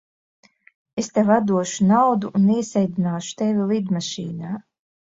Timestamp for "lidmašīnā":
3.75-4.61